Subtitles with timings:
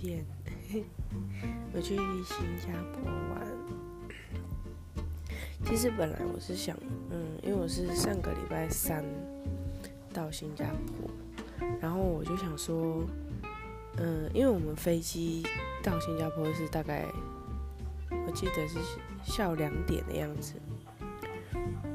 [0.00, 0.24] 见。
[1.72, 3.46] 我去新加坡玩。
[5.64, 6.76] 其实本来我是想，
[7.10, 9.04] 嗯，因为我是上个礼拜三
[10.14, 11.10] 到新加坡，
[11.80, 13.04] 然后我就想说，
[13.96, 15.44] 嗯，因为我们飞机
[15.82, 17.04] 到新加坡是大概，
[18.26, 18.78] 我记得是
[19.24, 20.54] 下午两点的样子，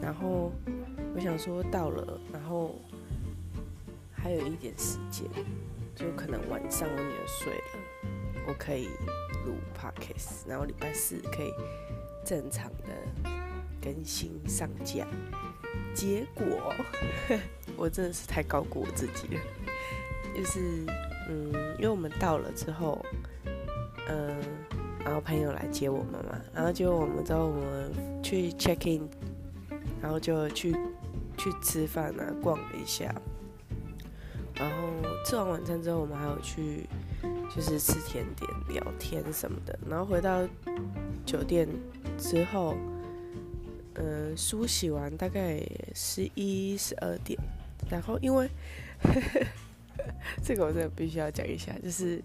[0.01, 0.51] 然后
[1.15, 2.75] 我想说到了，然后
[4.13, 5.25] 还有一点时间，
[5.95, 7.82] 就可能晚上我女儿睡了，
[8.47, 8.89] 我可以
[9.45, 11.53] 录 podcast，然后礼拜四可以
[12.25, 13.29] 正常的
[13.81, 15.05] 更新上架。
[15.93, 16.73] 结果
[17.77, 19.41] 我真的是太高估我自己了，
[20.35, 20.85] 就是
[21.29, 23.03] 嗯，因为我们到了之后，
[24.07, 24.35] 嗯，
[25.05, 27.91] 然后朋友来接我们嘛，然后结果我们之后我们
[28.23, 29.07] 去 check in，
[30.01, 30.75] 然后就去
[31.37, 33.13] 去吃饭啊，逛了一下，
[34.55, 34.87] 然后
[35.25, 36.87] 吃完晚餐之后，我们还有去
[37.55, 40.47] 就是吃甜点、聊天什么的，然后回到
[41.25, 41.67] 酒店
[42.17, 42.75] 之后。
[43.95, 45.61] 嗯，梳洗完大概
[45.93, 47.39] 十一十二点，
[47.91, 48.49] 然后因为
[50.43, 52.19] 这个我真的必须要讲一下，就是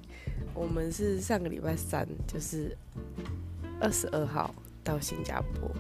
[0.55, 2.75] 我们是上个礼拜三，就是
[3.79, 5.71] 二十二号到新加坡，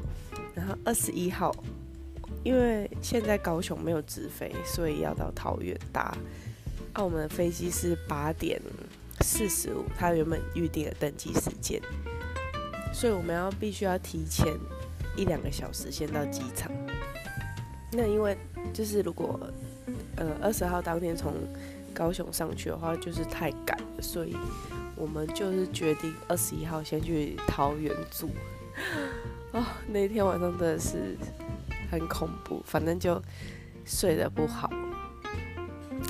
[0.54, 1.56] 然后二十一号，
[2.44, 6.14] 因为现在高雄没有直飞，所以要到桃园搭。
[6.92, 8.60] 澳门的飞机是八点
[9.20, 11.80] 四十五，他原本预定的登机时间，
[12.92, 14.46] 所以我们要必须要提前。
[15.16, 16.70] 一两个小时先到机场，
[17.90, 18.38] 那因为
[18.72, 19.40] 就是如果
[20.14, 21.34] 呃二十号当天从
[21.92, 24.36] 高雄上去的话，就是太赶了，所以
[24.94, 28.30] 我们就是决定二十一号先去桃园住。
[29.50, 31.18] 哦，那天晚上真的是
[31.90, 33.20] 很恐怖，反正就
[33.84, 34.70] 睡得不好，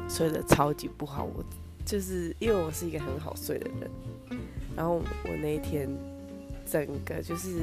[0.06, 1.24] 睡得超级不好。
[1.24, 1.42] 我
[1.88, 3.90] 就是因为我是一个很好睡的人，
[4.76, 5.88] 然后我那一天
[6.66, 7.62] 整个就是。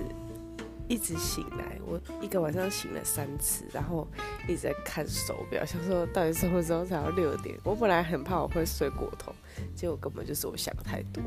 [0.87, 4.07] 一直醒来，我一个晚上醒了三次，然后
[4.47, 7.57] 一直在看手表，想说到底什么时候才要六点。
[7.63, 9.33] 我本来很怕我会睡过头，
[9.75, 11.23] 结果根本就是我想太多。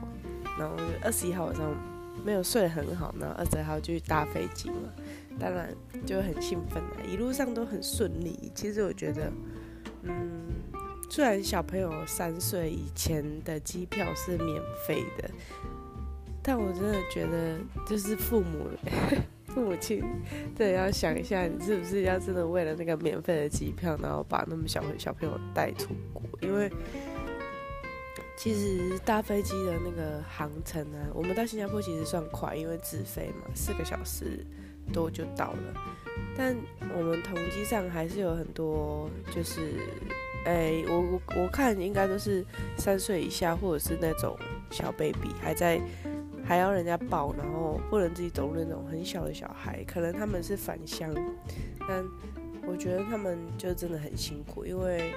[0.56, 1.74] 然后二十一号晚上
[2.24, 4.92] 没有睡得很好，然后二十二号就去搭飞机嘛，
[5.40, 5.74] 当然
[6.06, 8.52] 就很兴奋了，一路上都很顺利。
[8.54, 9.32] 其实我觉得，
[10.04, 10.12] 嗯，
[11.08, 15.30] 虽然小朋友三岁以前的机票是免费的，
[16.42, 18.68] 但我真的觉得就是父母。
[19.48, 20.04] 父母亲，
[20.54, 26.22] 真的，要想一下，你是不是要真的为了那个免费的机票，然后把那么小小朋友带出国？
[26.42, 26.70] 因为
[28.36, 34.46] 其实搭飞机的那个航程呢，我们到新加坡其实算快，因为直飞嘛，四个小时
[34.92, 35.74] 多就到了。
[36.36, 36.54] 但
[36.94, 39.80] 我们同机上还是有很多，就是，
[40.44, 42.44] 哎，我我我看应该都是
[42.76, 44.36] 三岁以下，或者是那种
[44.70, 45.80] 小 baby 还在。
[46.44, 51.14] 还要人家抱，然后不能自己走路那种很小的小孩，可能他们是返乡，
[51.86, 52.02] 但
[52.66, 55.12] 我觉得他们就真的很辛苦，因为，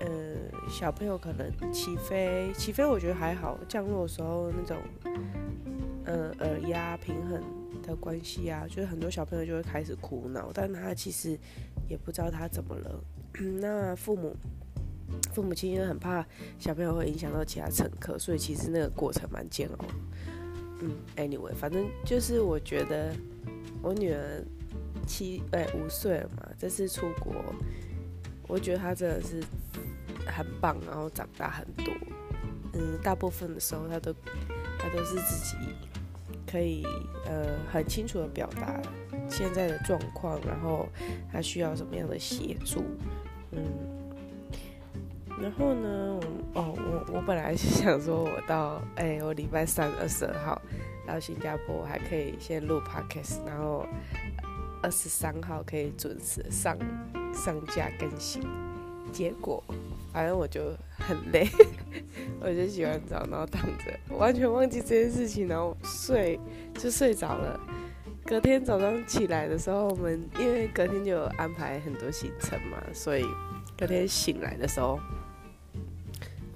[0.00, 0.36] 呃，
[0.68, 4.76] 小朋友可能起飞，起飞我觉得还好，降落的时候那种，
[6.04, 7.42] 呃，耳压平衡
[7.82, 11.38] 的关系啊，就是很多小朋友就会开始哭闹，但他其实
[11.88, 13.02] 也不知道他怎么了，
[13.60, 14.36] 那父母。
[15.32, 16.24] 父母亲因为很怕
[16.58, 19.84] 小朋友会影响到其他乘客，所以其实那个过程蛮煎熬。
[20.80, 23.14] 嗯，anyway，反正就是我觉得
[23.82, 24.42] 我女儿
[25.06, 27.34] 七哎五岁了嘛，这次出国，
[28.48, 29.42] 我觉得她真的是
[30.26, 31.92] 很棒，然后长大很多。
[32.72, 34.12] 嗯，大部分的时候她都
[34.78, 35.56] 她都是自己
[36.50, 36.84] 可以
[37.26, 38.80] 呃很清楚的表达
[39.28, 40.88] 现在的状况，然后
[41.30, 42.84] 她需要什么样的协助，
[43.56, 43.64] 嗯。
[45.40, 46.20] 然后呢？
[46.54, 50.62] 我哦，我我本来是想说，我到哎，我礼拜三二十二号
[51.06, 53.84] 到新加坡，我还可以先录 podcast，然后
[54.82, 56.78] 二十三号可以准时上
[57.34, 58.42] 上架更新。
[59.12, 59.62] 结果
[60.12, 61.48] 反正我就很累，
[62.40, 66.38] 我就洗完澡然后躺着，完全忘记这件事情，然后睡
[66.78, 67.60] 就睡着了。
[68.26, 73.24] 隔天早上起来的时候，我们因为隔天就有安排很多行程嘛，所以
[73.76, 74.98] 隔天醒来的时候。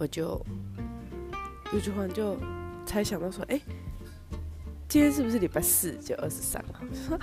[0.01, 0.41] 我就
[1.73, 2.37] 有句话就
[2.87, 3.61] 猜想到说，哎，
[4.89, 5.93] 今天是不是礼拜四？
[5.97, 6.85] 就二十三号。
[6.95, 7.19] 说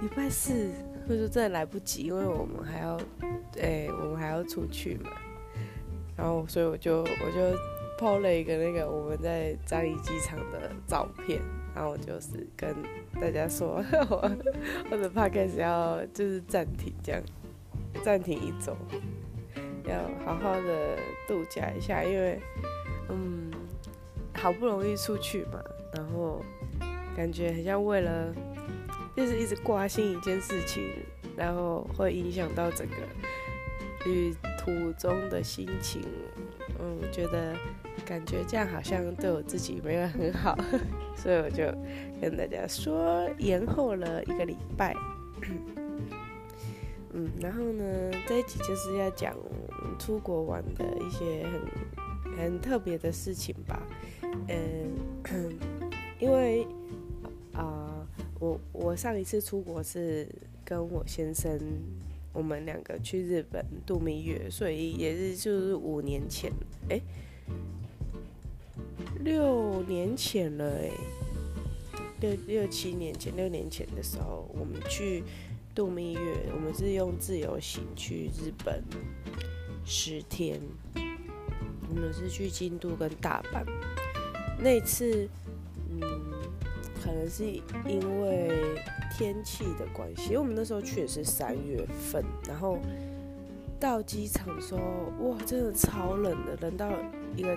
[0.00, 0.70] 礼拜四，
[1.06, 2.98] 或者说真的来不及，因为我们还要，
[3.60, 5.10] 哎，我们还要出去嘛。
[6.16, 7.58] 然后，所以我就我就
[7.98, 11.42] 抛了一个那个我们在樟宜机场的照片，
[11.74, 12.74] 然后就是跟
[13.20, 14.30] 大家说， 我
[14.90, 17.20] 我的 podcast 要就是暂停，这样
[18.02, 18.76] 暂停一周。
[19.86, 20.96] 要好好的
[21.28, 22.40] 度假一下，因为，
[23.10, 23.50] 嗯，
[24.32, 25.62] 好不容易出去嘛，
[25.94, 26.42] 然后
[27.14, 28.34] 感觉很像为了
[29.14, 30.82] 就是一直挂心一件事情，
[31.36, 32.94] 然后会影响到整个
[34.06, 36.02] 旅途中的心情。
[36.80, 37.54] 嗯，觉得
[38.04, 40.56] 感觉这样好像对我自己没有很好，
[41.16, 41.64] 所以我就
[42.20, 44.94] 跟大家说延后了一个礼拜。
[47.12, 49.36] 嗯，然后呢，这一集就是要讲
[49.98, 53.80] 出国玩的一些很很特别的事情吧。
[54.48, 54.90] 嗯，
[56.18, 56.66] 因为
[57.52, 58.04] 啊，
[58.40, 60.26] 我我上一次出国是
[60.64, 61.56] 跟我先生，
[62.34, 66.52] 我们两个去日本度蜜月，所以也是就是五年前，
[66.90, 67.00] 哎，
[69.20, 70.90] 六年前了，哎，
[72.20, 75.22] 六六七年前，六年前的时候，我们去。
[75.74, 76.20] 度蜜月，
[76.54, 78.80] 我们是用自由行去日本
[79.84, 80.60] 十天，
[81.90, 83.66] 我们是去京都跟大阪。
[84.56, 85.28] 那次，
[85.90, 86.00] 嗯，
[87.04, 88.80] 可能是因为
[89.12, 92.78] 天气的关系，因为我们那时候去也是三月份，然后
[93.78, 94.80] 到机场的时候，
[95.20, 96.90] 哇，真的超冷的，冷到
[97.36, 97.54] 一个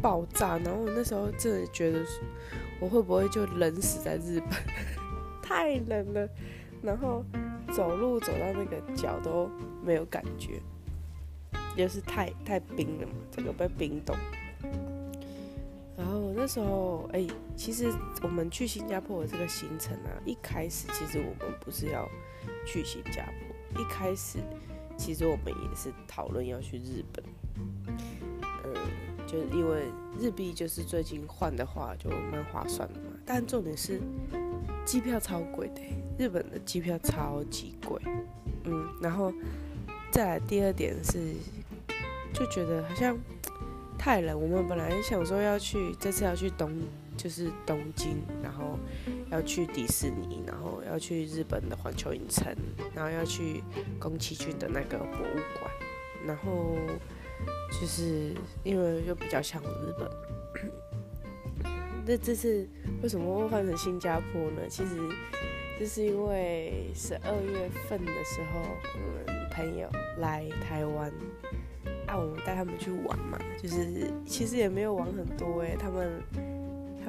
[0.00, 0.56] 爆炸。
[0.56, 2.00] 然后我那时候真的觉得，
[2.80, 4.50] 我会不会就冷死在日本？
[5.42, 6.26] 太冷了。
[6.82, 7.22] 然后
[7.70, 9.50] 走路走到那个脚都
[9.84, 10.62] 没有感觉，
[11.76, 14.16] 就是太太冰了嘛，这个被冰冻。
[15.94, 17.26] 然后那时候，哎，
[17.60, 17.92] 其实
[18.22, 22.08] 我们去新加坡的这个行程啊，一开始其实我们不是要
[22.64, 24.38] 去新加坡，一开始
[24.96, 27.22] 其实我们也是讨论要去日本。
[28.64, 28.74] 嗯，
[29.26, 34.00] 就因为日币就是最近换的话就蛮划算的嘛，但重点是
[34.86, 35.82] 机票超贵的。
[36.18, 38.00] 日本的机票超级贵，
[38.64, 39.30] 嗯，然后
[40.10, 41.34] 再来第二点是，
[42.32, 43.14] 就觉得好像
[43.98, 44.40] 太冷。
[44.40, 46.70] 我们本来想说要去，这次要去东，
[47.22, 48.78] 就是东京，然后
[49.30, 52.56] 要去迪士尼，然后要去日本的环球影城，
[52.94, 53.62] 然后要去
[53.98, 55.70] 宫崎骏的那个博物馆，
[56.24, 56.76] 然后
[57.78, 58.32] 就是
[58.64, 60.10] 因为又比较像日本，
[62.06, 62.66] 那这次
[63.02, 64.62] 为什么会换成新加坡呢？
[64.70, 64.96] 其实。
[65.78, 68.60] 就是因为十二月份的时候，
[68.92, 69.88] 我们朋友
[70.18, 71.10] 来台湾，
[72.06, 73.38] 啊，我们带他们去玩嘛。
[73.62, 76.22] 就是其实也没有玩很多诶，他们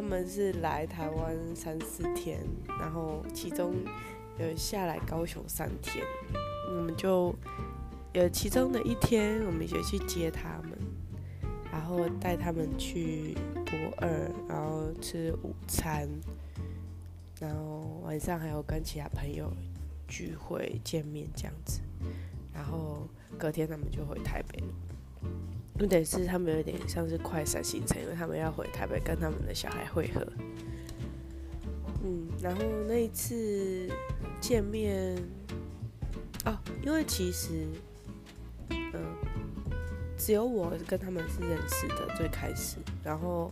[0.01, 2.39] 他们是来台湾三四天，
[2.80, 3.75] 然后其中
[4.39, 6.03] 有下来高雄三天，
[6.75, 7.36] 我们就
[8.12, 10.75] 有其中的一天，我们就去接他们，
[11.71, 14.09] 然后带他们去博二，
[14.50, 16.09] 然后吃午餐。
[17.39, 19.53] 然后晚上还有跟其他朋友
[20.07, 21.80] 聚会见面这样子，
[22.51, 23.07] 然后
[23.38, 24.74] 隔天他们就回台北了。
[25.79, 30.25] 有点是他们有点像是快闪行程，因为他们要回台北跟他们的小孩会合。
[32.03, 33.89] 嗯，然后那一次
[34.39, 35.15] 见面，
[36.45, 37.68] 哦，因为其实，
[38.69, 38.94] 嗯，
[40.18, 43.51] 只有我跟他们是认识的最开始，然后。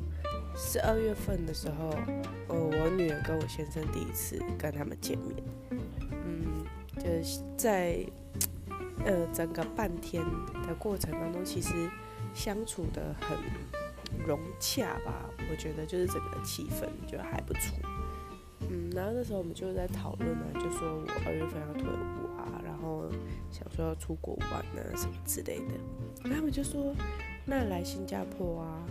[0.57, 1.95] 十二月份的时候，
[2.48, 5.41] 呃，我女儿跟我先生第一次跟他们见面，
[6.25, 6.65] 嗯，
[6.98, 8.03] 就是在
[9.05, 10.22] 呃整个半天
[10.67, 11.72] 的过程当中，其实
[12.33, 13.38] 相处的很
[14.25, 17.77] 融洽吧，我觉得就是整个气氛就还不错，
[18.69, 23.09] 嗯，然后那时候我们就在讨论呢，就说我二月份要退伍啊，然后
[23.51, 25.74] 想说要出国玩啊什么之类的，
[26.24, 26.93] 他们就说
[27.45, 28.86] 那来新加坡啊。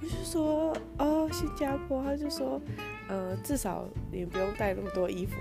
[0.00, 2.60] 我就说哦，新加坡，他就说，
[3.08, 5.34] 呃，至少你不用带那么多衣服，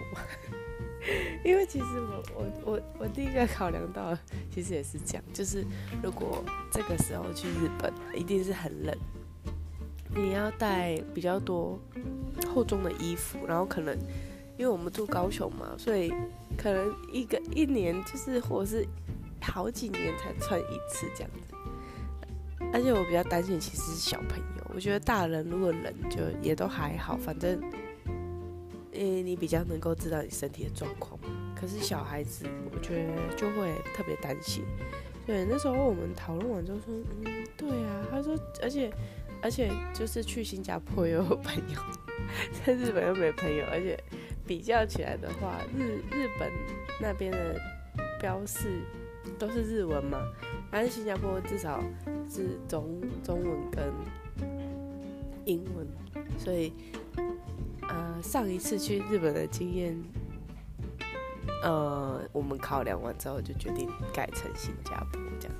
[1.44, 4.18] 因为其实我我我我第一个考量到，
[4.52, 5.66] 其实也是这样，就是
[6.04, 8.96] 如果这个时候去日本，一定是很冷，
[10.16, 11.80] 你要带比较多
[12.54, 13.98] 厚重的衣服，然后可能
[14.58, 16.12] 因为我们住高雄嘛，所以
[16.58, 18.86] 可能一个一年就是或者是
[19.42, 21.56] 好几年才穿一次这样子。
[22.74, 24.72] 而且我比较担心，其实是小朋友。
[24.74, 27.62] 我觉得大人如果冷，就也都还好，反正，
[28.98, 31.20] 诶，你比较能够知道你身体的状况。
[31.56, 34.64] 可是小孩子，我觉得就会特别担心。
[35.26, 38.08] 对，那时候我们讨论完之后说，嗯，对啊。
[38.10, 38.92] 他说，而且，
[39.42, 41.80] 而且就是去新加坡又有朋友，
[42.66, 43.98] 在日本又没朋友，而且
[44.46, 46.52] 比较起来的话，日日本
[47.02, 47.60] 那边的
[48.20, 48.82] 标示
[49.38, 50.20] 都是日文嘛。
[50.72, 51.84] 但是新加坡至少
[52.30, 53.92] 是中中文跟
[55.46, 55.88] 英文，
[56.38, 56.72] 所以
[58.22, 59.98] 上一次去日本的经验，
[61.64, 65.56] 呃我们考量完之后就决定改成新加坡这样。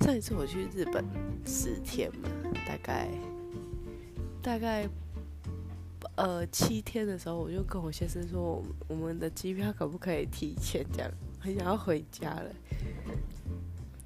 [0.00, 1.04] 上一次我去日本
[1.46, 2.28] 十天嘛，
[2.66, 3.08] 大概
[4.42, 4.88] 大概
[6.16, 10.84] 呃七天的时候，我就跟我先生说，我们的机票可不可以提前？
[10.92, 12.50] 这样很想要回家了，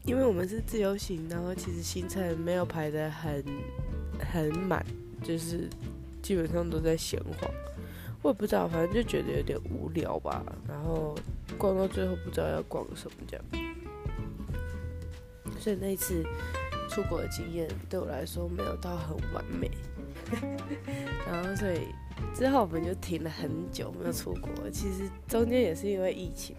[0.05, 3.45] 因为我们是自由行，然后其实行程没有排的很
[4.21, 4.85] 很满，
[5.23, 5.69] 就是
[6.23, 7.51] 基本上都在闲晃。
[8.27, 10.45] 我也不知道，反正就觉得有点无聊吧。
[10.67, 11.15] 然后
[11.57, 13.45] 逛到最后不知道要逛什么这样，
[15.61, 16.25] 所以那次
[16.91, 19.71] 出国的经验对我来说没有到很完美。
[21.25, 21.83] 然后所以
[22.35, 24.69] 之后我们就停了很久没有出国。
[24.73, 26.57] 其实中间也是因为疫情，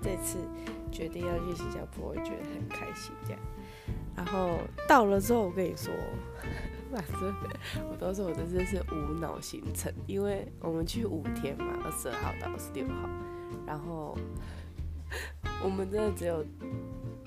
[0.00, 0.38] 这次
[0.90, 3.40] 决定要去新加坡，我觉得很开心这样。
[4.16, 5.92] 然后到了之后，我跟你说。
[7.02, 7.34] 反正
[7.90, 13.08] 我都说我这次是无脑行程，因为我们去五天嘛，二十二号到二十六号，
[13.66, 14.16] 然后
[15.62, 16.44] 我们真的只有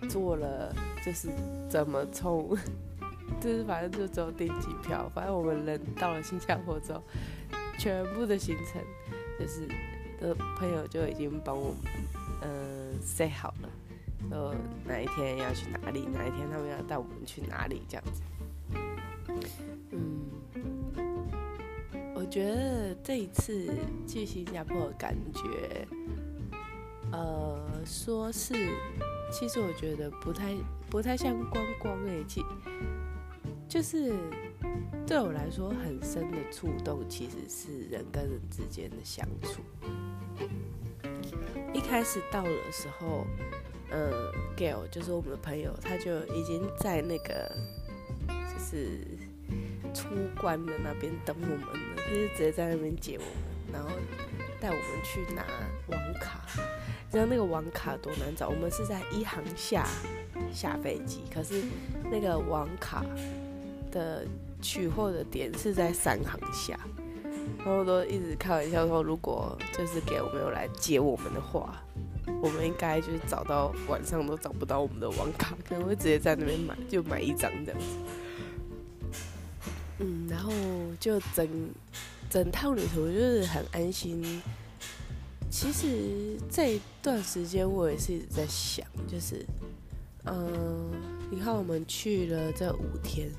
[0.10, 0.74] 做了，
[1.06, 1.30] 就是
[1.70, 2.58] 怎么从，
[3.40, 7.02] 就是反正就只有订机票，反正我们人到了新加坡之后，
[7.78, 8.82] 全部的行程
[9.40, 9.68] 就是
[10.20, 11.78] 的朋友就已经帮我们
[12.42, 13.70] 嗯 say 好了，
[14.30, 14.54] 就
[14.86, 18.22] 哪一天要去哪里，哪一天他们要带我们去哪里这样子。
[19.92, 20.30] 嗯，
[22.16, 23.70] 我觉得这一次
[24.08, 25.88] 去新加坡的感觉，
[27.12, 28.54] 呃，说是，
[29.32, 30.56] 其实我觉得不太
[30.90, 32.44] 不太像观光诶，其
[33.68, 34.14] 就是
[35.08, 39.62] 对我来说很深的触动，其实是人跟人之间的相处。
[41.74, 43.26] 一开始到的时候，
[43.92, 44.12] 嗯
[44.58, 47.56] ，Gail 就是我们的朋友，他就已经在那个
[48.28, 48.60] 就。
[48.60, 49.00] 是
[49.94, 50.08] 出
[50.40, 51.60] 关的那边等我们
[51.96, 53.90] 的，他是直接在那边接我们，然后
[54.60, 55.44] 带我们去拿
[55.88, 56.42] 网卡。
[56.56, 58.50] 你知道那个网卡多难找？
[58.50, 59.88] 我们是在一行下
[60.54, 61.64] 下飞机，可是
[62.12, 63.04] 那个网卡
[63.92, 64.26] 的
[64.62, 66.80] 取货的点是在三行下。
[67.58, 71.82] 然后都一直开玩笑说，如果就是给我们有来接我们的话，
[72.42, 77.88] 我们应该就是找到晚上都找不到我们的网卡，可能会直接在那边买，就买一张这样子。
[80.00, 80.52] 嗯，然后
[81.00, 81.48] 就整
[82.30, 84.42] 整趟旅途就是很安心。
[85.52, 89.46] 其实这一段时间我也是一直在想，就是，
[90.26, 90.92] 嗯，
[91.32, 93.30] 你看我们去了这五天，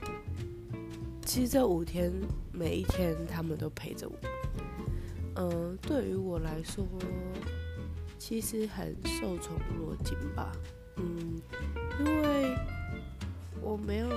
[1.24, 2.12] 其实这五天
[2.52, 4.14] 每一天他们都陪着我。
[5.36, 6.84] 嗯，对于我来说，
[8.18, 10.52] 其实很受宠若惊吧。
[10.96, 11.40] 嗯，
[12.00, 12.56] 因为
[13.62, 14.08] 我没有。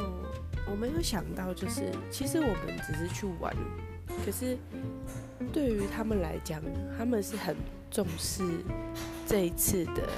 [0.69, 3.55] 我没有想到，就是其实我们只是去玩，
[4.25, 4.57] 可是
[5.51, 6.61] 对于他们来讲，
[6.97, 7.55] 他们是很
[7.91, 8.43] 重视
[9.27, 10.09] 这一次的，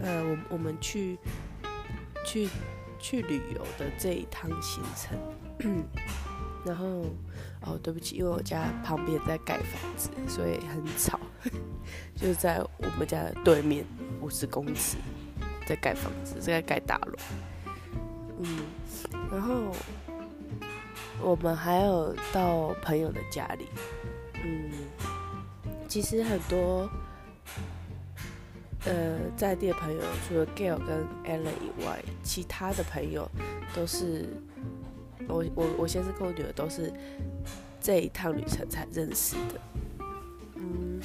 [0.00, 1.18] 呃，我我们去
[2.24, 2.48] 去
[2.98, 5.18] 去旅游的这一趟行程。
[6.64, 6.86] 然后，
[7.60, 11.20] 哦，对不起，因为我家旁边在盖房子，所以很吵，
[12.16, 13.84] 就在我们家的对面
[14.20, 14.96] 五十公尺
[15.64, 17.16] 在盖房子，在盖大楼。
[18.40, 18.58] 嗯。
[19.30, 19.72] 然后
[21.20, 23.66] 我们还有到朋友的家里，
[24.44, 24.70] 嗯，
[25.88, 26.88] 其实很多
[28.84, 33.28] 呃在地的朋友，除了 Gail 跟 Ellen 以外，其他的朋友
[33.74, 34.28] 都是
[35.26, 36.92] 我我我先生跟我女儿都是
[37.80, 39.60] 这一趟旅程才认识的，
[40.54, 41.00] 嗯，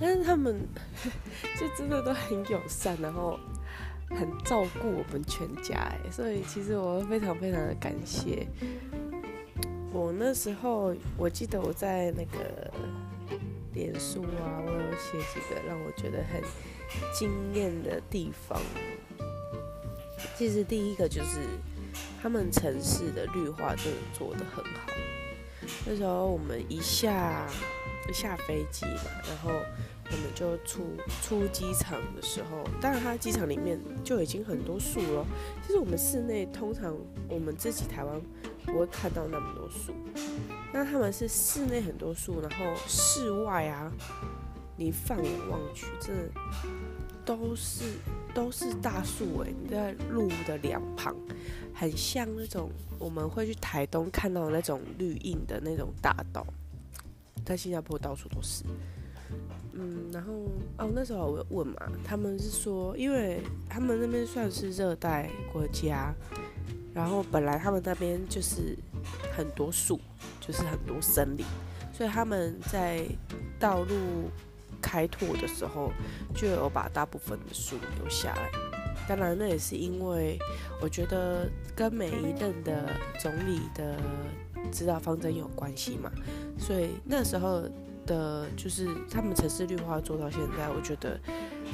[0.00, 0.60] 但是他们
[1.58, 3.38] 就真的都很友善，然后。
[4.18, 8.46] 很照顾我们全家哎，所以其实我非常非常的感谢。
[9.92, 12.72] 我那时候我记得我在那个
[13.74, 16.42] 脸书啊，我有写几个让我觉得很
[17.12, 18.60] 惊艳的地方。
[20.36, 21.40] 其实第一个就是
[22.22, 24.92] 他们城市的绿化真的做的很好。
[25.86, 27.46] 那时候我们一下
[28.10, 29.50] 下飞机嘛，然后。
[30.10, 30.84] 我们就出
[31.22, 35.26] 出机场的时候，当然它机场里面就已经很多树了。
[35.64, 36.94] 其实我们室内通常
[37.30, 38.20] 我们自己台湾
[38.66, 39.94] 不会看到那么多树，
[40.70, 43.90] 那他们是室内很多树，然后室外啊，
[44.76, 46.12] 你放眼望去，这
[47.24, 47.84] 都是
[48.34, 51.16] 都是大树诶，你在路的两旁，
[51.72, 56.46] 很像那种我们会去台东看到的那种绿荫的那种大道，
[57.44, 58.64] 在新加坡到处都是。
[59.74, 60.32] 嗯，然后
[60.76, 66.14] 哦，那时候我问嘛，他们是说，因为他们那边算是热带国家，
[66.94, 68.76] 然后本来他们那边就是
[69.34, 69.98] 很多树，
[70.40, 71.46] 就是很多森林，
[71.90, 73.06] 所以他们在
[73.58, 73.94] 道路
[74.82, 75.90] 开拓的时候
[76.34, 78.50] 就有把大部分的树留下来。
[79.08, 80.38] 当然，那也是因为
[80.82, 83.96] 我觉得跟每一任的总理的
[84.70, 86.12] 指导方针有关系嘛，
[86.64, 87.68] 所以那时候
[88.06, 91.18] 的就是他们城市绿化做到现在，我觉得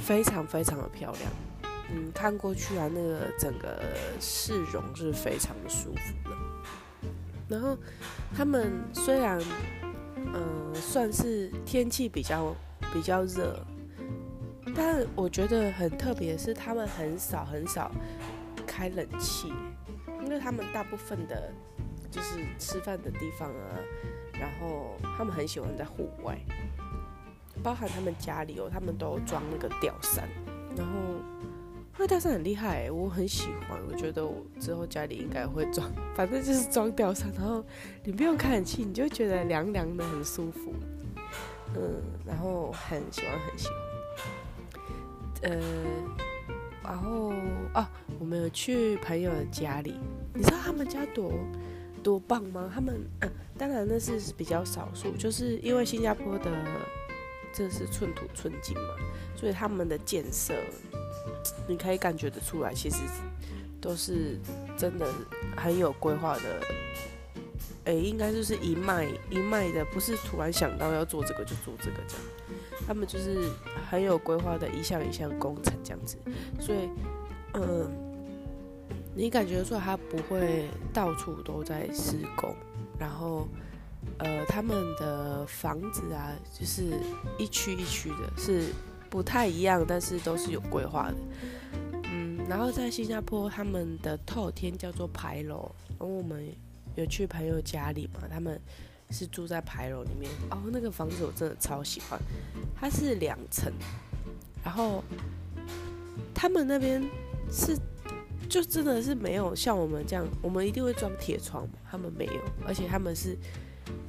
[0.00, 1.30] 非常非常的漂亮。
[1.92, 3.82] 嗯，看过去啊，那个整个
[4.18, 6.36] 市容是非常的舒服的。
[7.48, 7.76] 然后
[8.34, 9.38] 他们虽然
[10.16, 12.56] 嗯算是天气比较
[12.92, 13.62] 比较热，
[14.74, 17.90] 但我觉得很特别是，他们很少很少
[18.66, 19.52] 开冷气，
[20.24, 21.52] 因为他们大部分的。
[22.10, 23.76] 就是吃饭的地方啊，
[24.40, 26.38] 然后他们很喜欢在户外，
[27.62, 30.28] 包含他们家里哦，他们都装那个吊扇，
[30.76, 30.92] 然后
[31.98, 37.64] 那吊扇很厉害，我很喜欢，我觉得我之后家里应该会装，反正就是装吊扇，然后
[38.04, 40.72] 你不用开冷气，你就觉得凉凉的很舒服，
[41.74, 43.68] 嗯，然后很喜欢很喜
[45.42, 45.60] 欢，呃，
[46.84, 47.32] 然后
[47.74, 47.86] 哦，
[48.20, 49.98] 我们有去朋友的家里，
[50.32, 51.32] 你知道他们家多？
[52.00, 52.70] 多棒吗？
[52.72, 56.50] 他们嗯，当然那是比较少数，就是因为新加坡的
[57.52, 58.94] 这是寸土寸金嘛，
[59.36, 60.54] 所以他们的建设
[61.66, 62.96] 你可以感觉得出来，其实
[63.80, 64.38] 都是
[64.76, 65.06] 真的
[65.56, 66.42] 很有规划的。
[67.86, 72.24] 哎，应该就是一脉一脉的，不是突然想到要做这个就做这个这样。
[72.86, 73.50] 他们就是
[73.90, 76.16] 很有规划的一项一项工程这样子，
[76.60, 76.88] 所以
[77.54, 78.04] 嗯。
[79.14, 82.54] 你感觉出来，他不会到处都在施工，
[82.98, 83.46] 然后，
[84.18, 86.98] 呃，他们的房子啊，就是
[87.38, 88.72] 一区一区的，是
[89.08, 91.16] 不太一样，但是都是有规划的。
[92.10, 96.44] 嗯，然后在新加坡，他们的透天叫做牌楼，然后我们
[96.96, 98.60] 有去朋友家里嘛，他们
[99.10, 100.30] 是住在牌楼里面。
[100.50, 102.20] 哦，那个房子我真的超喜欢，
[102.78, 103.72] 它是两层，
[104.64, 105.04] 然后
[106.34, 107.02] 他们那边
[107.52, 107.78] 是。
[108.48, 113.36] 就真的是没有像我们这样，我们一定会装铁窗，他们没有，而且他们是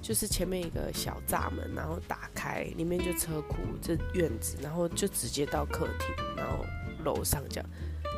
[0.02, 6.66] 就是前面一个小栅门，然后打开，里面就车库，这院子，然后就直接到客厅，然后
[7.04, 7.70] 楼上这样。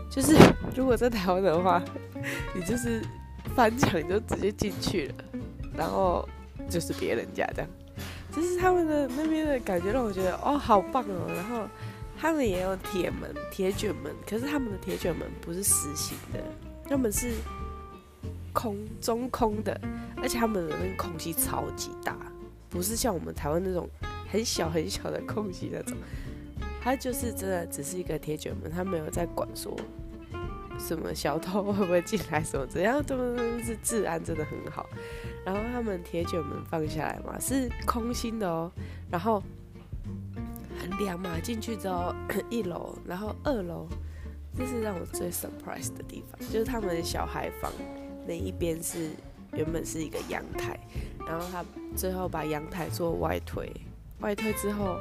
[0.10, 0.36] 就是
[0.76, 1.84] 如果在台湾的话，
[2.54, 3.02] 你就是
[3.56, 5.16] 翻墙就直接进去了，
[5.76, 6.28] 然后
[6.70, 7.70] 就是别人家这样。
[8.36, 11.68] 就是他们的那边的感觉让我觉得哦，好棒哦，然后。
[12.22, 16.40] 他们也有铁门、铁卷门，可是他们的铁卷门不是实心的，
[16.88, 17.32] 他们是
[18.54, 19.82] 空中空的，
[20.18, 22.16] 而且他们的那个空隙超级大，
[22.70, 23.90] 不是像我们台湾那种
[24.32, 25.98] 很小很小的空隙那种，
[26.80, 29.76] 它就是真的只是一个铁卷门，他没有在管说
[30.78, 33.18] 什么小偷会不会进来什么，怎样都
[33.64, 34.88] 是治安真的很好。
[35.44, 38.72] 然后他们铁卷门放下来嘛，是空心的哦，
[39.10, 39.42] 然后。
[40.82, 42.14] 很凉嘛，进去之后
[42.50, 43.88] 一楼，然后二楼，
[44.58, 47.72] 这是让我最 surprise 的地方，就是他们小孩房
[48.28, 49.12] 那一边是
[49.54, 50.80] 原本是一个阳台，
[51.28, 51.64] 然后他
[51.96, 53.72] 最后把阳台做外推，
[54.22, 54.98] 外推之后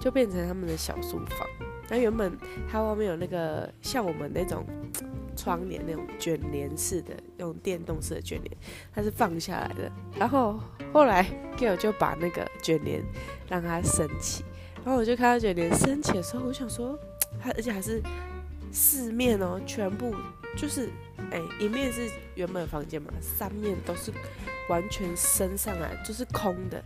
[0.00, 1.46] 就变成他们的小书房。
[1.90, 2.32] 那原本
[2.70, 4.64] 它外面有那个像我们那种
[5.36, 8.56] 窗帘那种卷帘式的，用电动式的卷帘，
[8.94, 9.92] 它是放下来的。
[10.16, 10.58] 然后
[10.92, 11.26] 后来
[11.58, 13.02] Gail 就把那个卷帘
[13.46, 14.42] 让它升起。
[14.84, 16.98] 然后我就看到卷帘升起的时候，我想说，
[17.40, 18.02] 它而且还是
[18.72, 20.14] 四面哦，全部
[20.56, 20.90] 就是，
[21.30, 24.12] 哎，一面是原本房间嘛，三面都是
[24.68, 26.82] 完全升上来，就是空的。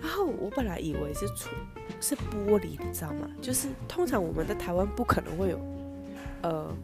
[0.00, 1.52] 然后我本来以为是窗
[2.00, 3.28] 是玻璃，你知道吗？
[3.42, 5.60] 就是通常我们在台湾不可能会有，
[6.42, 6.76] 呃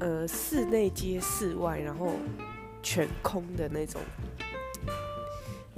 [0.00, 2.12] 呃，室内接室外，然后
[2.82, 4.00] 全空的那种。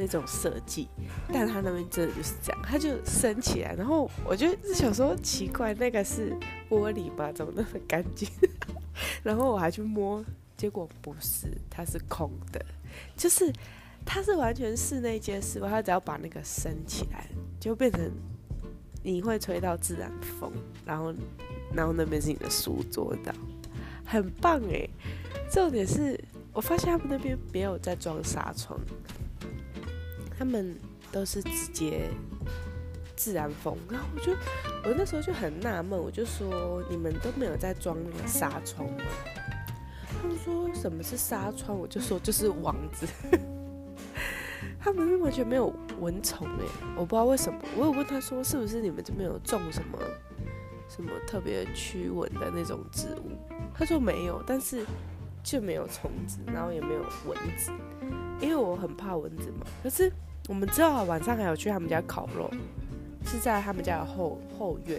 [0.00, 0.88] 那种设计，
[1.32, 6.32] 但他那边真的就是这样，他就升起来，然后我就想说奇怪，那个是
[6.70, 7.32] 玻璃吗？
[7.32, 8.28] 怎么那么干净？
[9.24, 10.24] 然后我还去摸，
[10.56, 12.64] 结果不是，它是空的，
[13.16, 13.52] 就是
[14.06, 17.26] 它是完全室内兼室外，它只要把那个升起来，
[17.58, 18.08] 就变成
[19.02, 20.52] 你会吹到自然风，
[20.86, 21.12] 然后
[21.74, 23.32] 然后那边是你的书桌道，
[24.06, 24.88] 很棒哎！
[25.50, 26.18] 重点是
[26.52, 28.78] 我发现他们那边没有在装纱窗。
[30.38, 30.78] 他们
[31.10, 32.08] 都是直接
[33.16, 34.32] 自然风，然后我就
[34.84, 39.02] 我那时候就很纳闷，我就说你们都没有在装那个纱窗吗？
[40.22, 43.04] 他们说什么是纱窗，我就说就是网子。
[44.78, 46.64] 他们完全没有蚊虫哎，
[46.96, 47.58] 我不知道为什么。
[47.76, 49.98] 我有问他说是不是你们这边有种什么
[50.88, 53.32] 什么特别驱蚊的那种植物？
[53.74, 54.86] 他说没有，但是
[55.42, 57.72] 就没有虫子，然后也没有蚊子，
[58.40, 59.66] 因为我很怕蚊子嘛。
[59.82, 60.12] 可是。
[60.48, 62.50] 我们之后晚上还有去他们家烤肉，
[63.26, 64.98] 是在他们家的后后院，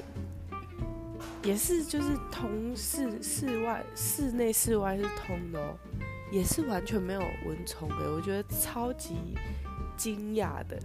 [1.43, 5.75] 也是就是通室室外室内室外是通的哦，
[6.31, 9.15] 也是完全没有蚊虫诶，我觉得超级
[9.97, 10.79] 惊讶的。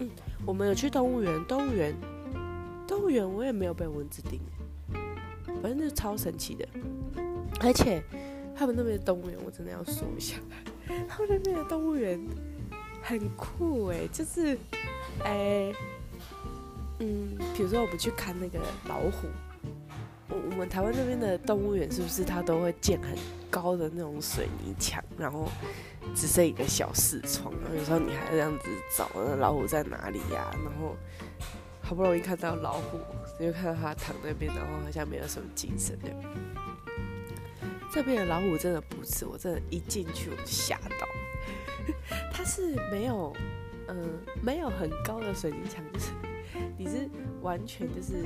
[0.00, 0.10] 嗯，
[0.44, 1.94] 我们有去动物园，动物园，
[2.88, 4.40] 动物园我也没有被蚊子叮，
[5.62, 6.66] 反正就超神奇的。
[7.60, 8.02] 而且
[8.54, 10.36] 他们那边的动物园，我真的要说一下，
[11.08, 12.20] 他们那边的动物园
[13.08, 14.58] 很酷诶，就是，
[15.24, 15.72] 哎，
[16.98, 19.28] 嗯，比如说我们去看那个老虎，
[20.28, 23.16] 我我们台湾那边的动物园是不是它都会建很
[23.50, 25.48] 高的那种水泥墙，然后？
[26.14, 28.64] 只剩一个小视窗，然后有时候你还这样子
[28.96, 30.48] 找那老虎在哪里呀？
[30.64, 30.96] 然后
[31.82, 32.98] 好不容易看到老虎，
[33.38, 35.98] 就看到它躺那边，然后好像没有什么精神。
[37.92, 41.06] 这边的老虎真的不是，我真的一进去我就吓到。
[42.32, 43.32] 它是没有，
[43.88, 46.12] 嗯，没有很高的水泥墙，就是
[46.78, 47.08] 你是
[47.42, 48.24] 完全就是，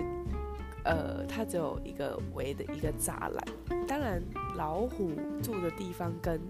[0.84, 3.44] 呃，它只有一个围的一个栅栏。
[3.86, 4.22] 当然，
[4.56, 5.10] 老虎
[5.42, 6.40] 住的地方跟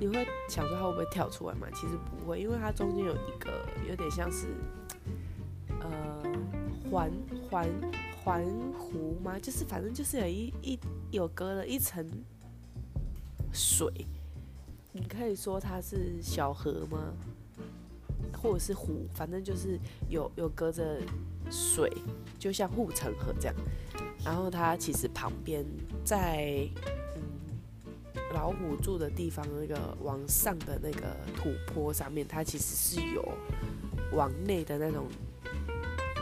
[0.00, 1.66] 你会想说它会不会跳出来吗？
[1.74, 4.48] 其实不会，因为它中间有一个有点像是
[5.80, 6.22] 呃
[6.90, 7.10] 环
[7.48, 7.68] 环
[8.22, 8.44] 环
[8.78, 9.38] 湖吗？
[9.40, 10.78] 就是反正就是有一一
[11.10, 12.04] 有隔了一层
[13.52, 13.88] 水，
[14.92, 17.14] 你可以说它是小河吗？
[18.40, 19.06] 或者是湖？
[19.14, 19.78] 反正就是
[20.08, 21.00] 有有隔着
[21.50, 21.90] 水，
[22.38, 23.54] 就像护城河这样。
[24.24, 25.64] 然后它其实旁边
[26.04, 26.68] 在
[27.16, 27.22] 嗯。
[28.34, 33.22] 老虎住的地方，那个往上的那个土坡上面，它其实是有
[34.12, 35.06] 往内的那种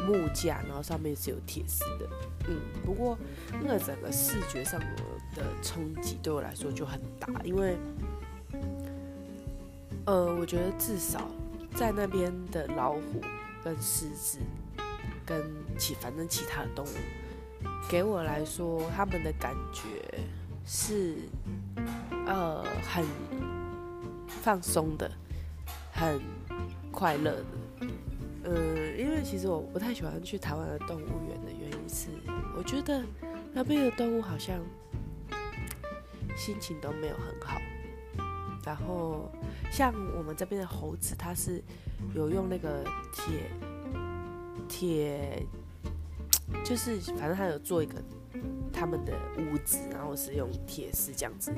[0.08, 2.08] 木架，然后上面是有铁丝的。
[2.48, 3.16] 嗯，不过
[3.62, 4.80] 那个整个视觉上
[5.36, 7.76] 的冲击对我来说就很大，因为
[10.06, 11.30] 呃，我觉得至少
[11.74, 13.20] 在那边的老虎
[13.62, 14.38] 跟狮子
[15.24, 15.42] 跟
[15.78, 16.88] 其反正其他的动物，
[17.88, 19.82] 给我来说，他们的感觉
[20.64, 21.16] 是。
[22.26, 23.04] 呃，很
[24.28, 25.10] 放松的，
[25.92, 26.20] 很
[26.92, 27.44] 快乐的。
[28.44, 32.06] 嗯，因为其实我不太喜欢去台湾的动物园的原因是，
[32.56, 33.02] 我觉得
[33.52, 34.60] 那边的动物好像
[36.36, 37.60] 心情都没有很好。
[38.64, 39.30] 然后
[39.70, 41.62] 像我们这边的猴子，它是
[42.14, 43.50] 有用那个铁
[44.68, 45.46] 铁，
[46.64, 47.94] 就是反正它有做一个。
[48.72, 51.52] 他们的屋子，然后是用铁丝这样子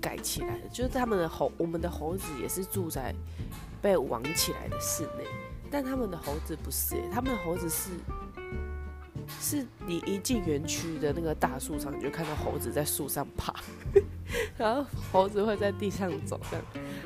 [0.00, 0.68] 盖起来的。
[0.68, 3.14] 就是他们的猴，我们的猴子也是住在
[3.82, 5.26] 被网起来的室内，
[5.70, 7.90] 但他们的猴子不是，他们的猴子是，
[9.40, 13.54] 是你一进园区的那个大树上，你就看到猴子在树上爬，
[14.56, 16.64] 然后猴子会在地上走，这样，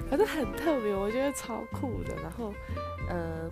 [0.09, 2.15] 反正很特别，我觉得超酷的。
[2.23, 2.53] 然后，
[3.09, 3.51] 呃，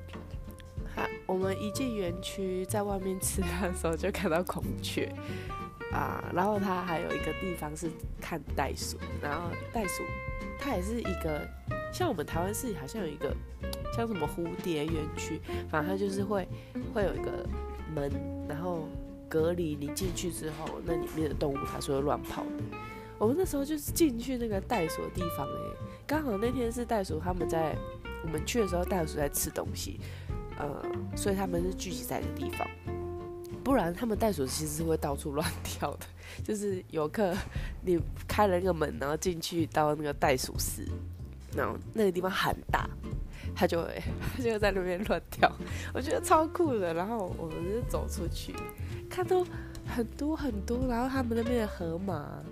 [1.26, 5.12] 我们一进园区，在外面吃饭的时候就看到孔雀。
[5.92, 7.88] 啊，然后它还有一个地方是
[8.20, 10.02] 看袋鼠，然后袋鼠
[10.58, 11.46] 它也是一个
[11.92, 13.32] 像我们台湾市好像有一个
[13.94, 16.48] 像什么蝴蝶园区，反正它就是会
[16.92, 17.48] 会有一个
[17.94, 18.10] 门，
[18.48, 18.88] 然后
[19.28, 22.78] 隔离你进去之后，那里面的动物它是会乱跑的。
[23.18, 25.76] 我们那时候就是进去那个袋鼠的地方哎，
[26.06, 27.76] 刚好那天是袋鼠他们在
[28.22, 30.00] 我们去的时候，袋鼠在吃东西，
[30.58, 30.82] 呃，
[31.16, 32.68] 所以他们是聚集在一个地方。
[33.62, 36.00] 不然，他们袋鼠其实是会到处乱跳的。
[36.44, 37.34] 就是游客，
[37.82, 40.86] 你开了那个门，然后进去到那个袋鼠室，
[41.56, 42.90] 然后那个地方很大，
[43.54, 44.02] 它就会
[44.36, 45.50] 它 就会在那边乱跳，
[45.92, 46.92] 我觉得超酷的。
[46.92, 48.54] 然后我们就走出去，
[49.08, 49.44] 看到
[49.86, 52.42] 很多很多，然后他们那边的河马，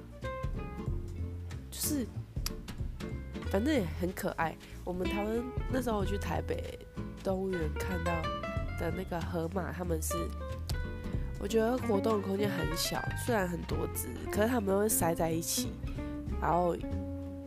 [1.71, 2.07] 就是
[3.51, 4.57] 反正也很可爱。
[4.85, 6.79] 我们台湾那时候我去台北
[7.23, 8.13] 动物园看到
[8.79, 10.15] 的那个河马，他们是。
[11.41, 15.73] 我觉得活动空间很小，虽然很多只，可是它们会塞在一起，
[16.41, 16.77] 然后，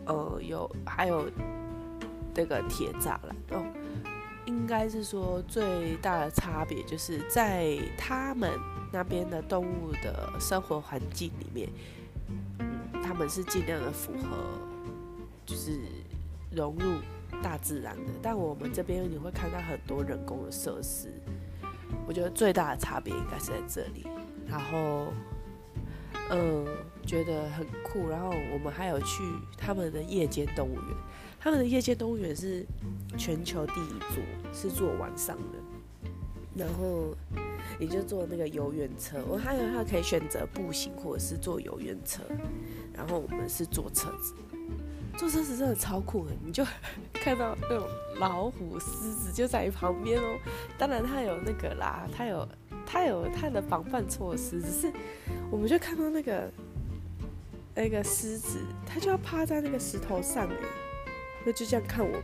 [0.06, 1.32] 呃，有还有
[2.36, 3.65] 那个铁栅栏哦，
[4.45, 8.52] 应该是说最大的差别就是在他们
[8.91, 11.69] 那边的动物的生活环境里面，
[12.60, 14.38] 嗯，他们是尽量的符合，
[15.45, 15.80] 就是
[16.52, 17.00] 融入
[17.41, 21.12] 大自然的，但我们这边你会看到很多人工的设施。
[22.08, 24.06] 我觉得最大的差别应该是在这里，
[24.48, 25.13] 然后，
[26.30, 26.65] 嗯，
[27.06, 28.10] 觉得很酷。
[28.10, 29.24] 然后我们还有去
[29.58, 30.98] 他们的夜间动物园，
[31.46, 32.66] 他们的夜间动物园是
[33.20, 35.60] 全球第一座，是做晚上的。
[36.56, 37.16] 然后
[37.78, 42.24] 你就坐那个游园车，我还有他可以选择步行或者是坐游园车，
[42.92, 44.34] 然后我们是坐车子。
[45.16, 46.66] 坐车子真的超酷的，你就
[47.14, 50.40] 看到那种老虎、狮子就在你旁边哦。
[50.80, 52.48] 当然它有那个啦，它有
[52.88, 54.92] 它有它的防范措施，只是
[55.52, 56.52] 我们就看到那个
[57.76, 60.56] 那个狮子，它就要趴在那个石头上哎，
[61.46, 62.24] 那就这样看我们，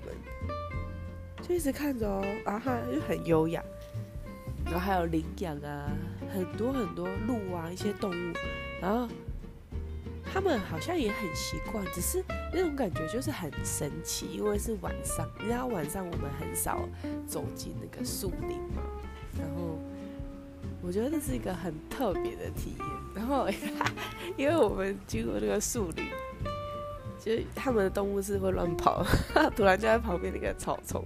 [1.42, 3.64] 就一直看着哦，啊哈就很优雅。
[4.66, 5.92] 然后还有羚羊啊，
[6.34, 8.34] 很多很多鹿啊，一些动物，
[8.80, 9.08] 然后
[10.24, 16.88] 他们好像也很习惯，只是那种感觉就是很神奇，因为是晚上，你知道晚上我们很少
[17.28, 18.84] 走进那个树林嘛，
[19.38, 19.78] 然后
[20.82, 22.88] 我觉得这是一个很特别的体验。
[23.14, 23.50] 然后
[24.38, 26.06] 因为我们经过那个树林，
[27.24, 29.06] 就他们的动物是会乱跑，
[29.56, 31.06] 突然就在旁边那个草丛。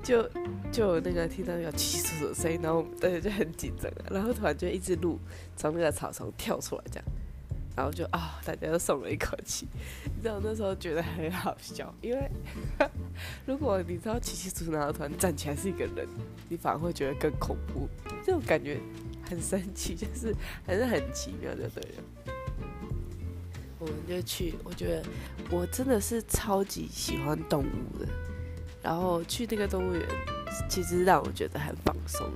[0.00, 0.22] 就
[0.70, 5.18] 就那个听到有窸窣的声音，然后大家就很紧张，然后突然就一只鹿
[5.56, 7.04] 从那个草丛跳出来，这样，
[7.76, 9.66] 然后就啊，大家都松了一口气。
[10.04, 12.30] 你知道那时候觉得很好笑，因为
[13.44, 16.06] 如果你知道窸窸窣然后突然站起来是一个人，
[16.48, 17.88] 你反而会觉得更恐怖。
[18.24, 18.78] 这种感觉
[19.28, 20.34] 很神奇，就是
[20.64, 22.34] 还是很奇妙，就对了。
[23.78, 25.02] 我们就去，我觉得
[25.50, 28.06] 我真的是超级喜欢动物的。
[28.82, 30.06] 然后去那个动物园，
[30.68, 32.26] 其实让我觉得很放松，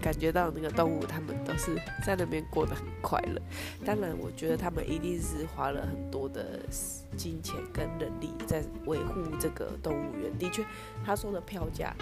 [0.00, 1.74] 感觉到那个动物他们都是
[2.04, 3.42] 在那边过得很快乐。
[3.84, 6.60] 当然，我觉得他们一定是花了很多的
[7.16, 10.38] 金钱跟人力在维护这个动物园。
[10.38, 10.64] 的确，
[11.04, 11.94] 他说的票价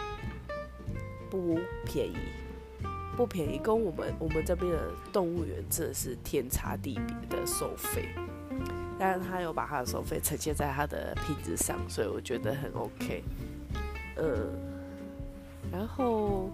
[1.30, 2.16] 不便宜，
[3.16, 8.08] 不便宜，跟我们我们这边的动物园真的是天差地别的收费。
[9.06, 13.22] 但是他有把他的收费呈现在他的品质上，所以我觉得很 OK。
[14.16, 14.48] 嗯，
[15.70, 16.48] 然后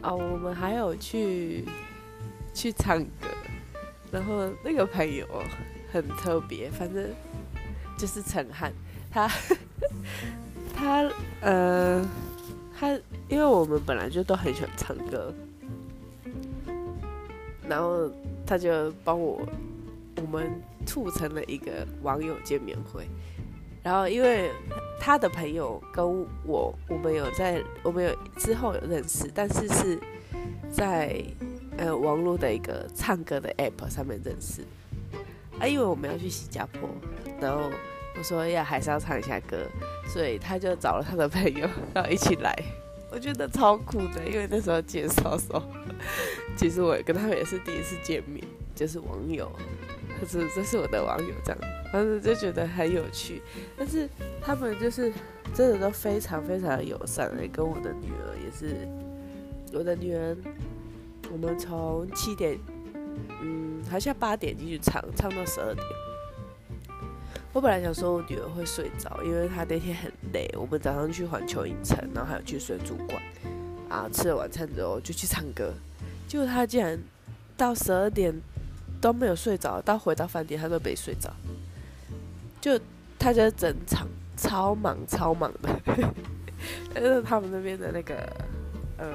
[0.00, 1.66] 啊，我们还有去
[2.54, 3.28] 去唱歌，
[4.10, 5.26] 然后那个朋友
[5.92, 7.10] 很特别，反正
[7.98, 8.72] 就是陈汉，
[9.10, 9.30] 他
[10.74, 11.10] 他
[11.42, 12.02] 呃
[12.74, 12.88] 他，
[13.28, 15.30] 因为我们本来就都很喜欢唱歌，
[17.68, 18.10] 然后
[18.46, 19.46] 他就帮我
[20.16, 20.50] 我们
[20.86, 23.06] 促成了一个网友见面会。
[23.82, 24.50] 然后，因为
[24.98, 26.04] 他的朋友跟
[26.44, 30.00] 我，我们有在，我们有之后有认识，但是是
[30.72, 31.22] 在
[31.76, 34.62] 呃网络的一个唱歌的 app 上面认识。
[35.60, 36.88] 啊，因为我们要去新加坡，
[37.40, 37.70] 然后
[38.18, 39.58] 我说要还是要唱一下歌，
[40.08, 42.54] 所以他就找了他的朋友，然后一起来。
[43.08, 45.62] 我觉得超酷的，因为那时候介绍说，
[46.56, 48.44] 其实我跟他们也是第一次见面，
[48.74, 49.50] 就是网友。
[50.18, 51.58] 可是这是我的网友这样，
[51.92, 53.42] 反正就觉得很有趣。
[53.76, 54.08] 但是
[54.40, 55.12] 他们就是
[55.54, 58.88] 真的都非常非常的友善，哎，跟我的女儿也是。
[59.72, 60.34] 我的女儿，
[61.30, 62.58] 我们从七点，
[63.42, 65.86] 嗯，好像八点进去唱，唱到十二点。
[67.52, 70.48] 我本来想说我女儿会睡着，因为她那天很累。
[70.56, 73.22] 我们早上去环球影城，然后还有去水族馆，
[73.90, 75.74] 啊，吃了晚餐之后就去唱歌。
[76.26, 76.98] 结果她竟然
[77.56, 78.34] 到十二点。
[79.00, 81.30] 都没有睡着，到回到饭店他都没睡着，
[82.60, 82.78] 就
[83.18, 84.06] 他觉得整场
[84.36, 85.80] 超忙超忙的，
[86.92, 88.14] 但是他们那边的那个
[88.98, 89.12] 呃，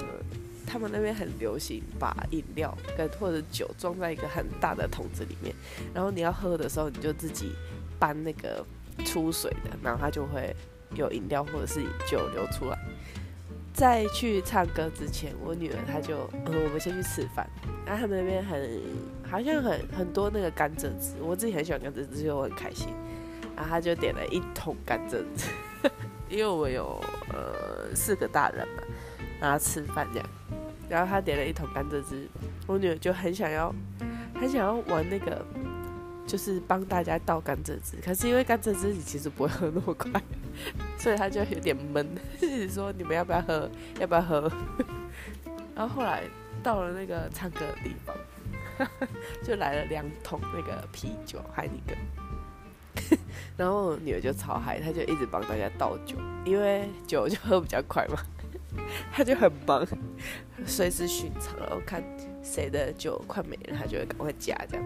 [0.66, 5.56] 他们那边很流行把饮料跟或者酒装在一个很大的桶子里面，
[5.94, 7.52] 然后你要喝的时候你就自己
[8.00, 8.66] 搬那个
[9.06, 10.56] 出水的，然后它就会
[10.96, 12.78] 有饮料或者是酒流出来。
[13.74, 17.48] 在去唱歌之前，我女儿她就呃，我们先去吃饭，
[17.86, 18.82] 然后他们那边很
[19.30, 22.90] 好像很很多那个甘蔗汁，我自己很喜欢甘蔗汁，所以我很开心。
[23.56, 25.48] 然后她就点了一桶甘蔗汁，
[26.30, 27.00] 因为我有
[27.34, 28.84] 呃四个大人嘛，
[29.40, 30.30] 然后吃饭这样，
[30.90, 32.28] 然后她点了一桶甘蔗汁，
[32.68, 33.74] 我女儿就很想要
[34.40, 35.46] 很想要玩那个，
[36.28, 40.22] 就是帮大家倒甘蔗汁，可是因为甘蔗汁你其实不会喝那么快。
[40.98, 42.08] 所以他就有点闷，
[42.42, 43.70] 一 直说你们要不要喝，
[44.00, 44.52] 要不要喝。
[45.76, 46.24] 然后后来
[46.62, 48.16] 到了那个唱歌的地方，
[49.44, 51.98] 就来了两桶那个啤酒，海尼根。
[53.58, 58.18] 然后女儿就超嗨，她就一直帮大家倒酒，因为酒就喝比较快嘛。
[59.12, 59.86] 她就很忙，
[60.66, 62.04] 随时巡场，然后看
[62.44, 64.86] 谁的酒快没了，她就会赶快加，这样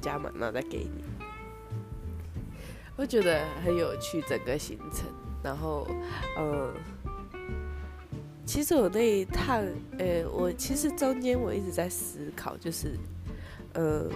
[0.00, 1.04] 加满，然后再给你。
[2.96, 5.06] 我觉得很有趣，整个行程。
[5.42, 5.86] 然后，
[6.36, 6.72] 呃，
[8.44, 9.62] 其实我那一趟，
[9.98, 12.98] 呃，我其实中间我一直在思考，就是，
[13.74, 14.10] 呃，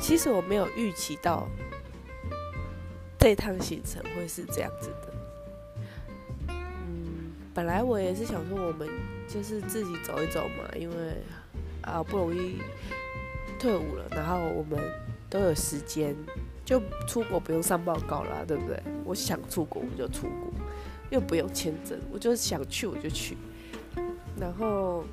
[0.00, 1.46] 其实我没有预期到
[3.18, 5.14] 这趟行程会是这样子的。
[6.48, 8.88] 嗯，本来我也是想说，我们
[9.28, 10.96] 就是自己走一走嘛，因为
[11.82, 12.56] 啊不容易
[13.60, 14.80] 退伍了，然后我们。
[15.30, 16.16] 都有时间，
[16.64, 18.82] 就出国不用上报告了，对不对？
[19.04, 20.50] 我想出国我就出国，
[21.10, 23.36] 又不用签证，我就是想去我就去。
[24.40, 25.04] 然后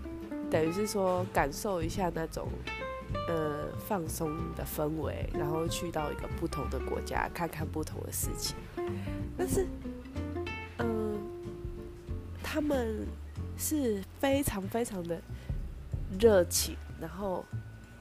[0.49, 2.47] 等于是说感受一下那种
[3.27, 8.55] 呃放松的氛围，然后去到一个不同的国家看看不同的事情。
[9.37, 9.67] 但是，
[10.77, 11.19] 嗯，
[12.41, 13.05] 他们
[13.57, 15.19] 是非常非常的
[16.19, 17.43] 热情，然后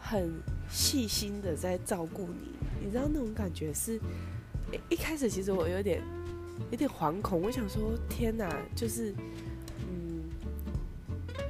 [0.07, 0.31] 很
[0.69, 2.51] 细心的在照顾你。
[2.85, 3.99] 你知道那种感觉是，
[4.90, 6.03] 一开始其实我有点
[6.71, 9.14] 有点惶恐，我想说天哪，就是
[9.88, 10.25] 嗯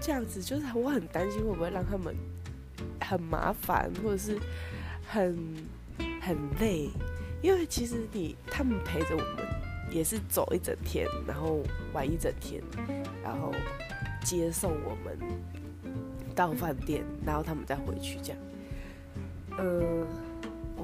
[0.01, 2.14] 这样子，就是我很担心会不会让他们
[3.01, 4.38] 很麻烦，或者是
[5.05, 5.37] 很
[6.23, 6.88] 很累，
[7.43, 9.45] 因为其实你他们陪着我们
[9.90, 11.61] 也是走一整天，然后
[11.93, 12.62] 玩一整天，
[13.25, 13.53] 然后
[14.23, 15.19] 接送我们
[16.35, 18.38] 到饭店，然后他们再回去这样，
[19.59, 20.07] 嗯。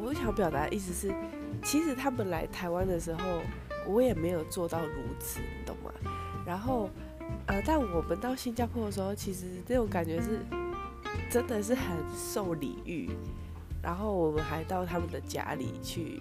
[0.03, 1.15] 我想表达的意思是，
[1.63, 3.21] 其实他们来台湾的时候，
[3.87, 5.93] 我也没有做到如此，你懂吗？
[6.47, 6.89] 然后，
[7.47, 10.41] 呃，但我们到新加坡的时候，其实那种感觉是
[11.29, 13.11] 真的是很受礼遇。
[13.83, 16.19] 然后我们还到他们的家里去，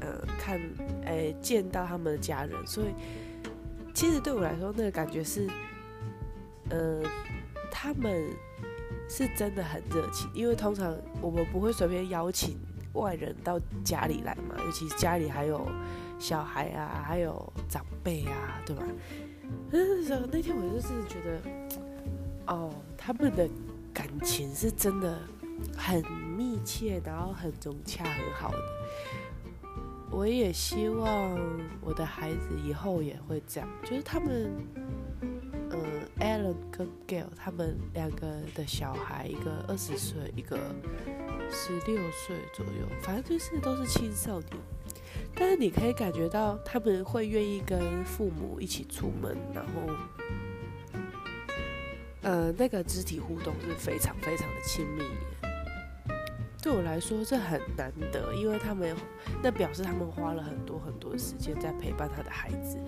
[0.00, 0.60] 呃，看，
[1.06, 2.66] 诶，见到他们的家人。
[2.66, 2.88] 所以，
[3.94, 5.48] 其实对我来说，那个感觉是，
[6.68, 7.00] 呃，
[7.70, 8.28] 他们
[9.12, 12.58] 是真的很热情，因为通常我们不会随便邀请。
[12.94, 15.66] 外人到家里来嘛，尤其是家里还有
[16.18, 18.82] 小孩啊，还有长辈啊，对吧？
[19.70, 19.78] 那
[20.30, 21.40] 那天我就是觉得，
[22.48, 23.48] 哦，他们的
[23.94, 25.18] 感情是真的
[25.74, 26.04] 很
[26.36, 28.58] 密切，然后很融洽，很好的。
[30.10, 31.40] 我也希望
[31.80, 34.52] 我的孩子以后也会这样，就是他们，
[36.22, 40.58] ，Alan 跟 Gail 他们两个的小孩，一个二十岁，一个。
[41.54, 44.56] 十六岁左右，反正就是都是青少年，
[45.34, 49.94] 但是你可以感觉到他们会愿意跟父母一起出门，然后，
[52.22, 55.02] 呃，那个肢体互动是非常非常的亲密。
[56.62, 58.96] 对我来说，这很难得，因为他们
[59.42, 62.78] 那表示他们花了很多很多时间在陪伴他的孩子。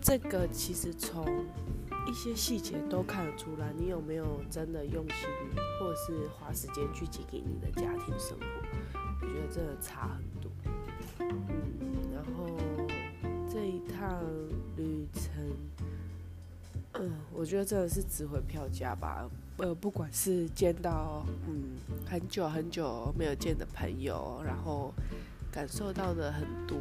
[0.00, 1.44] 这个其实从
[2.10, 5.28] 一些细节都看得出来，你有没有真的用心，
[5.78, 8.44] 或者是花时间去经营你的家庭生活？
[9.22, 10.50] 我觉得真的差很多。
[11.20, 11.30] 嗯，
[12.12, 12.48] 然后
[13.48, 14.20] 这一趟
[14.76, 15.56] 旅程，
[16.94, 19.30] 嗯，我觉得真的是值回票价吧。
[19.58, 24.92] 呃，不管是见到嗯很久很久没有见的朋友，然后
[25.52, 26.76] 感受到的很多。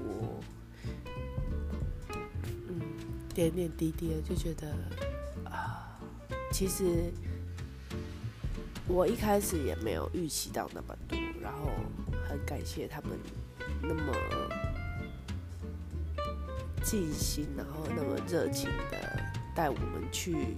[3.35, 4.75] 点点滴滴就觉得
[5.59, 5.99] 啊，
[6.51, 7.11] 其实
[8.87, 11.71] 我一开始也没有预期到那么多，然后
[12.27, 13.11] 很感谢他们
[13.81, 14.13] 那么
[16.83, 18.97] 尽心，然后那么热情的
[19.55, 20.55] 带我们去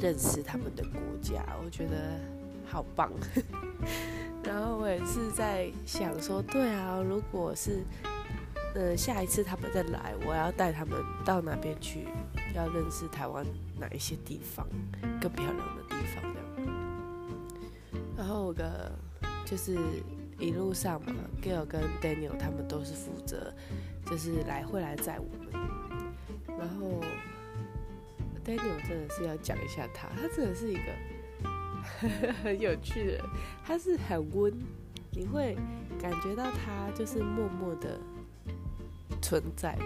[0.00, 2.18] 认识他们的国家，我觉得
[2.66, 3.12] 好棒。
[4.42, 7.84] 然后我也是在想说，对啊，如果是。
[8.78, 12.06] 呃，下一次他们再来，我要带他们到哪边去？
[12.54, 13.44] 要认识台湾
[13.76, 14.64] 哪一些地方
[15.20, 16.22] 更漂亮的地方？
[16.32, 16.46] 这样。
[18.16, 18.92] 然后我个
[19.44, 19.76] 就是
[20.38, 21.12] 一路上嘛
[21.42, 23.52] ，Gail 跟 Daniel 他们都是负责，
[24.06, 25.52] 就是来会来载我们。
[26.56, 27.00] 然后
[28.44, 33.24] Daniel 真的是要讲一下他，他真的是一个 很有趣的，
[33.64, 34.52] 他是很温，
[35.10, 35.56] 你会
[36.00, 37.98] 感觉到他就是默默的。
[39.20, 39.76] 存在，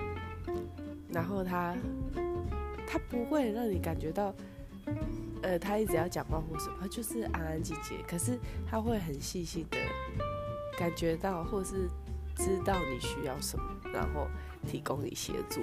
[1.10, 1.74] 然后他
[2.86, 4.34] 他不会让你感觉到，
[5.42, 7.96] 呃，他一直要讲话或什么，他就是安安静静。
[8.06, 9.78] 可是他会很细心的
[10.78, 11.88] 感觉到，或是
[12.36, 14.26] 知道你需要什么，然后
[14.66, 15.60] 提供你协助。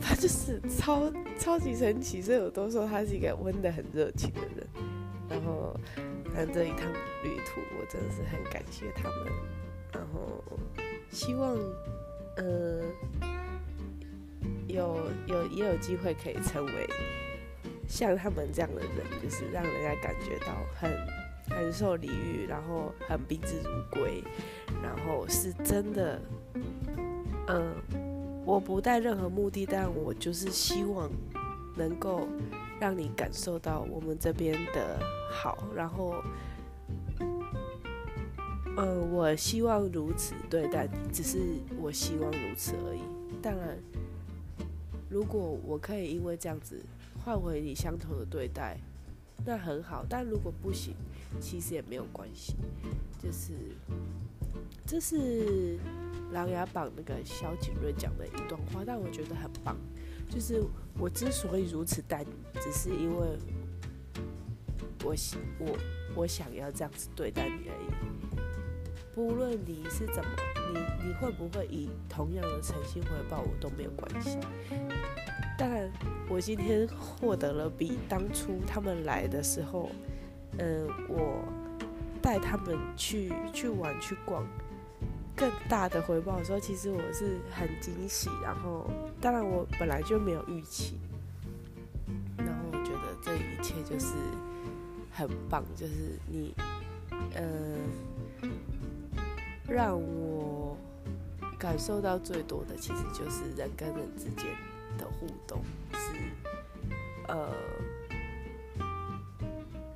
[0.00, 4.66] 他就是超超级神奇，所以我都说他是一个温的很热情的人。
[5.28, 5.74] 然后，
[6.34, 6.92] 但这一趟
[7.24, 9.32] 旅途，我真的是很感谢他们。
[9.92, 10.42] 然后，
[11.10, 11.56] 希望。
[12.36, 12.82] 呃，
[14.66, 16.88] 有有也有机会可以成为
[17.88, 18.90] 像他们这样的人，
[19.22, 20.90] 就是让人家感觉到很
[21.48, 24.22] 很受礼遇，然后很宾至如归，
[24.82, 26.20] 然后是真的。
[27.48, 27.74] 嗯，
[28.44, 31.10] 我不带任何目的，但我就是希望
[31.76, 32.28] 能够
[32.78, 34.98] 让你感受到我们这边的
[35.30, 36.22] 好，然后。
[38.78, 41.38] 嗯，我希望如此对待你，只是
[41.80, 43.00] 我希望如此而已。
[43.40, 43.78] 当然，
[45.08, 46.78] 如果我可以因为这样子
[47.24, 48.76] 换回你相同的对待，
[49.46, 50.04] 那很好。
[50.08, 50.94] 但如果不行，
[51.40, 52.54] 其实也没有关系。
[53.22, 53.54] 就是，
[54.86, 55.78] 这是
[56.32, 59.74] 《琅琊榜》那个萧景润讲的一段话，但我觉得很棒。
[60.28, 60.62] 就是
[60.98, 63.38] 我之所以如此待你，只是因为
[65.02, 65.14] 我
[65.60, 65.78] 我。
[66.16, 68.15] 我想要这样子对待你而已。
[69.16, 70.30] 不论你是怎么，
[70.74, 74.38] 你你会不会以同样的诚心回报我都没有关系。
[75.56, 75.90] 当然，
[76.28, 79.90] 我今天获得了比当初他们来的时候，
[80.58, 81.42] 嗯，我
[82.20, 84.46] 带他们去去玩去逛
[85.34, 88.28] 更大的回报的时候，其实我是很惊喜。
[88.42, 88.86] 然后，
[89.18, 91.00] 当然我本来就没有预期，
[92.36, 94.12] 然后我觉得这一切就是
[95.10, 96.54] 很棒，就是你，
[97.34, 97.78] 嗯，
[99.68, 100.76] 让我
[101.58, 104.46] 感受到最多的，其实就是人跟人之间。
[104.98, 105.60] 的互动
[105.92, 106.16] 是
[107.28, 107.52] 呃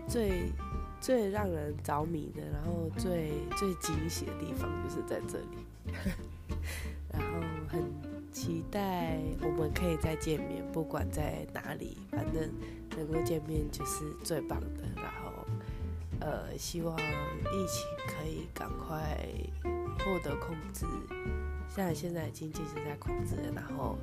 [0.06, 0.52] 最
[1.00, 5.64] 最让人着迷的，然后最最惊喜的地方就是在这里，
[7.10, 7.82] 然后很
[8.30, 12.46] 期待我们可以再见面，不管在哪里，反正
[12.98, 14.84] 能够见面就是最棒的。
[14.96, 15.39] 然后
[16.20, 19.18] 呃，希望疫情可以赶快
[19.98, 20.86] 获得控制，
[21.68, 23.98] 像现在经济是在控制，然后。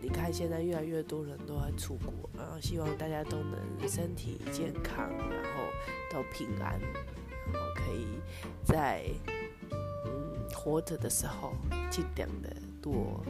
[0.00, 5.64] 你看，现在越来越多人都在出国，然后希望大家都能身体健康，然后
[6.10, 6.80] 都平安，
[7.52, 8.06] 然后可以
[8.64, 9.04] 在
[9.70, 11.52] 嗯活着的时候
[11.90, 13.20] 尽量的多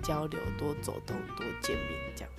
[0.00, 2.31] 交流、多走动、多见面，这样。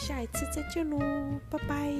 [0.00, 0.98] 下一次再见喽，
[1.50, 1.92] 拜拜。